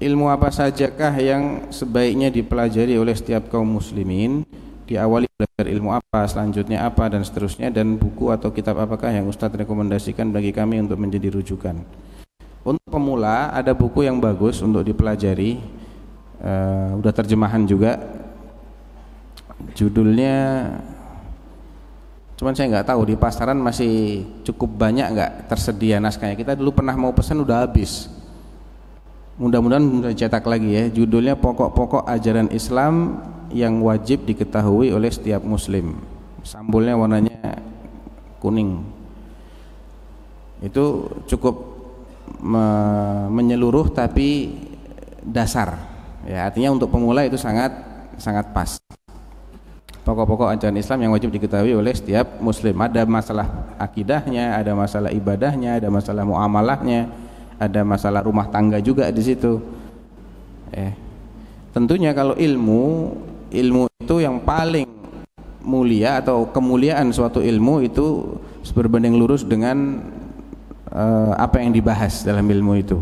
[0.00, 4.48] ilmu apa sajakah yang sebaiknya dipelajari oleh setiap kaum muslimin?
[4.88, 7.68] Diawali belajar ilmu apa selanjutnya apa dan seterusnya.
[7.68, 11.84] Dan buku atau kitab apakah yang Ustadz rekomendasikan bagi kami untuk menjadi rujukan?
[12.64, 15.60] Untuk pemula ada buku yang bagus untuk dipelajari.
[16.40, 18.00] Uh, udah terjemahan juga.
[19.76, 20.36] Judulnya
[22.40, 26.40] cuman saya nggak tahu di pasaran masih cukup banyak nggak tersedia naskahnya.
[26.40, 28.08] Kita dulu pernah mau pesan udah habis
[29.40, 30.84] mudah-mudahan sudah cetak lagi ya.
[30.92, 35.96] Judulnya pokok-pokok ajaran Islam yang wajib diketahui oleh setiap muslim.
[36.44, 37.56] Sambulnya warnanya
[38.38, 38.84] kuning.
[40.60, 41.56] Itu cukup
[42.44, 42.64] me
[43.32, 44.52] menyeluruh tapi
[45.24, 45.88] dasar.
[46.28, 47.72] Ya artinya untuk pemula itu sangat
[48.20, 48.76] sangat pas.
[50.04, 52.76] Pokok-pokok ajaran Islam yang wajib diketahui oleh setiap muslim.
[52.76, 57.29] Ada masalah akidahnya ada masalah ibadahnya ada masalah muamalahnya
[57.60, 59.60] ada masalah rumah tangga juga di situ.
[60.72, 60.96] Eh
[61.70, 63.14] tentunya kalau ilmu
[63.52, 64.88] ilmu itu yang paling
[65.62, 68.38] mulia atau kemuliaan suatu ilmu itu
[68.72, 70.00] berbanding lurus dengan
[70.90, 72.98] uh, apa yang dibahas dalam ilmu itu.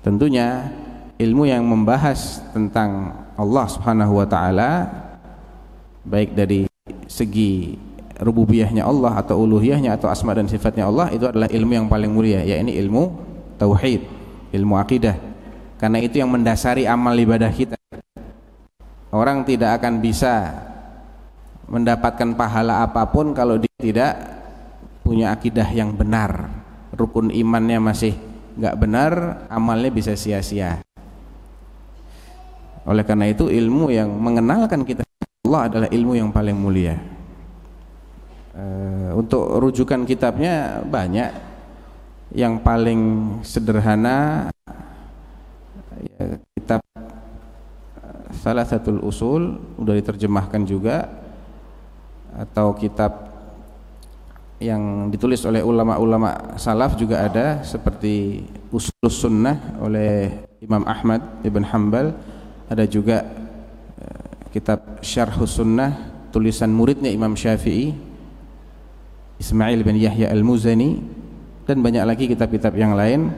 [0.00, 0.72] Tentunya
[1.20, 4.88] ilmu yang membahas tentang Allah Subhanahu wa taala
[6.08, 6.64] baik dari
[7.04, 7.76] segi
[8.20, 12.40] rububiyahnya Allah atau uluhiyahnya atau asma dan sifatnya Allah itu adalah ilmu yang paling mulia
[12.44, 13.29] yakni ilmu
[13.60, 14.08] tauhid,
[14.56, 15.20] ilmu akidah.
[15.76, 17.76] Karena itu yang mendasari amal ibadah kita.
[19.12, 20.48] Orang tidak akan bisa
[21.68, 24.12] mendapatkan pahala apa pun kalau dia tidak
[25.04, 26.48] punya akidah yang benar.
[26.96, 28.16] Rukun imannya masih
[28.56, 29.12] nggak benar,
[29.52, 30.80] amalnya bisa sia-sia.
[32.88, 35.04] Oleh karena itu ilmu yang mengenalkan kita
[35.46, 36.98] Allah adalah ilmu yang paling mulia.
[38.50, 41.49] Uh, untuk rujukan kitabnya banyak
[42.30, 43.00] yang paling
[43.42, 44.50] sederhana
[45.98, 46.80] ya, kitab
[48.40, 51.10] salah satu usul udah diterjemahkan juga
[52.38, 53.30] atau kitab
[54.60, 60.30] yang ditulis oleh ulama-ulama salaf juga ada seperti usul sunnah oleh
[60.60, 62.12] Imam Ahmad Ibn Hanbal.
[62.70, 63.24] Ada juga
[63.98, 65.96] eh, kitab syarh sunnah
[66.30, 67.90] tulisan muridnya Imam Syafi'i
[69.40, 71.19] Ismail bin Yahya al-Muzani
[71.70, 73.30] dan banyak lagi kitab-kitab yang lain.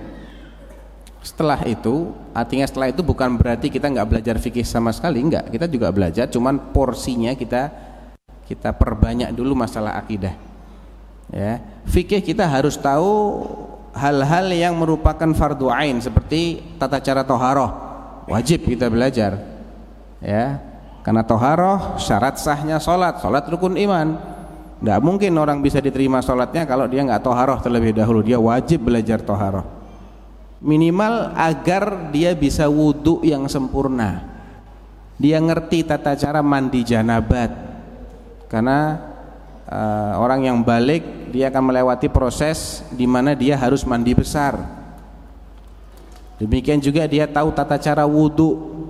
[1.21, 5.71] Setelah itu artinya setelah itu bukan berarti kita nggak belajar fikih sama sekali enggak kita
[5.71, 7.71] juga belajar cuman porsinya kita
[8.49, 10.35] kita perbanyak dulu masalah akidah.
[11.31, 13.45] Ya fikih kita harus tahu
[13.93, 17.71] hal-hal yang merupakan fardu ain seperti tata cara toharoh.
[18.27, 19.39] Wajib kita belajar.
[20.19, 20.59] Ya
[21.07, 24.32] karena toharoh syarat sahnya sholat sholat rukun iman
[24.83, 28.19] tidak mungkin orang bisa diterima sholatnya kalau dia nggak toharoh terlebih dahulu.
[28.19, 29.63] Dia wajib belajar toharoh.
[30.59, 34.27] Minimal agar dia bisa wudhu yang sempurna.
[35.23, 37.55] Dia ngerti tata cara mandi janabat.
[38.51, 38.99] Karena
[39.71, 44.59] uh, orang yang balik dia akan melewati proses di mana dia harus mandi besar.
[46.43, 48.83] Demikian juga dia tahu tata cara wudhu,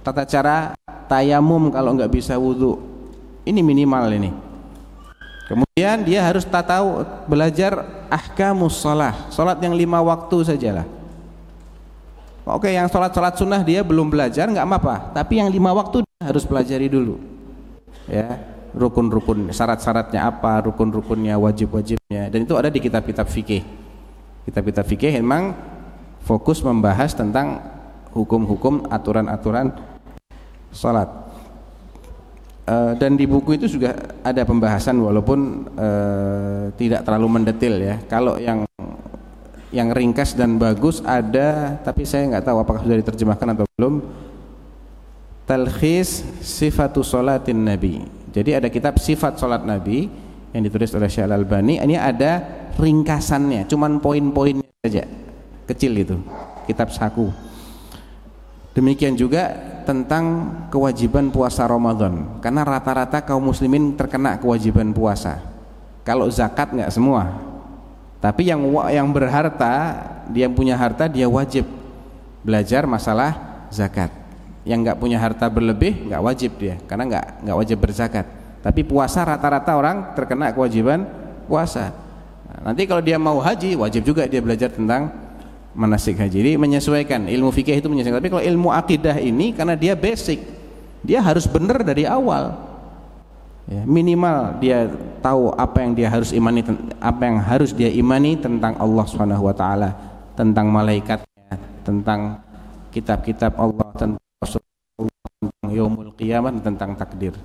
[0.00, 0.72] tata cara
[1.04, 2.80] tayamum kalau nggak bisa wudhu.
[3.44, 4.47] Ini minimal ini.
[5.48, 10.84] Kemudian dia harus tak tahu belajar ahkamus salah, salat yang lima waktu sajalah.
[12.48, 16.48] Oke, yang salat-salat sunnah dia belum belajar nggak apa-apa, tapi yang lima waktu dia harus
[16.48, 17.20] pelajari dulu.
[18.08, 18.40] Ya,
[18.72, 23.64] rukun-rukun, syarat-syaratnya apa, rukun-rukunnya, wajib-wajibnya, dan itu ada di kitab-kitab fikih.
[24.48, 25.52] Kitab-kitab fikih memang
[26.24, 27.60] fokus membahas tentang
[28.16, 29.76] hukum-hukum, aturan-aturan
[30.72, 31.27] salat.
[32.68, 37.96] Uh, dan di buku itu juga ada pembahasan walaupun uh, tidak terlalu mendetil ya.
[38.04, 38.68] Kalau yang
[39.72, 44.04] yang ringkas dan bagus ada, tapi saya nggak tahu apakah sudah diterjemahkan atau belum.
[45.48, 48.04] Talkhis sifatu salatin Nabi.
[48.36, 50.12] Jadi ada kitab sifat salat Nabi
[50.52, 51.80] yang ditulis oleh Syekh Al-Albani.
[51.80, 52.44] Ini ada
[52.76, 55.08] ringkasannya, cuman poin-poinnya saja.
[55.64, 56.20] Kecil itu.
[56.68, 57.47] Kitab saku.
[58.78, 62.38] Demikian juga tentang kewajiban puasa Ramadan.
[62.38, 65.42] Karena rata-rata kaum muslimin terkena kewajiban puasa.
[66.06, 67.42] Kalau zakat nggak semua.
[68.22, 69.98] Tapi yang yang berharta
[70.30, 71.66] dia punya harta dia wajib
[72.46, 74.14] belajar masalah zakat.
[74.62, 76.78] Yang nggak punya harta berlebih nggak wajib dia.
[76.86, 78.30] Karena nggak nggak wajib berzakat.
[78.62, 81.02] Tapi puasa rata-rata orang terkena kewajiban
[81.50, 81.90] puasa.
[82.46, 85.10] Nah, nanti kalau dia mau haji wajib juga dia belajar tentang
[85.78, 86.42] manasik haji.
[86.42, 88.18] Jadi menyesuaikan ilmu fikih itu menyesuaikan.
[88.18, 90.42] Tapi kalau ilmu akidah ini karena dia basic,
[91.06, 92.66] dia harus benar dari awal.
[93.68, 94.90] Ya, minimal dia
[95.22, 96.64] tahu apa yang dia harus imani
[96.98, 99.92] apa yang harus dia imani tentang Allah Subhanahu wa taala,
[100.34, 101.54] tentang malaikatnya,
[101.84, 102.40] tentang
[102.88, 107.36] kitab-kitab Allah tentang Rasulullah tentang yaumul qiyamah tentang takdir